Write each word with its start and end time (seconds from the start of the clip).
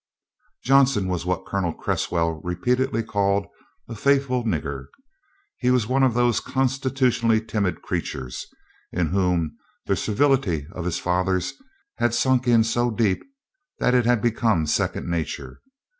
Johnson 0.63 1.07
was 1.07 1.27
what 1.27 1.45
Colonel 1.45 1.73
Cresswell 1.75 2.41
repeatedly 2.43 3.03
called 3.03 3.45
"a 3.87 3.93
faithful 3.93 4.43
nigger." 4.43 4.87
He 5.59 5.69
was 5.69 5.85
one 5.85 6.01
of 6.01 6.15
those 6.15 6.39
constitutionally 6.39 7.39
timid 7.39 7.83
creatures 7.83 8.47
into 8.91 9.11
whom 9.11 9.57
the 9.85 9.95
servility 9.95 10.65
of 10.71 10.85
his 10.85 10.97
fathers 10.97 11.53
had 11.99 12.15
sunk 12.15 12.47
so 12.65 12.89
deep 12.89 13.21
that 13.77 13.93
it 13.93 14.07
had 14.07 14.23
become 14.23 14.65
second 14.65 15.07
nature. 15.07 15.61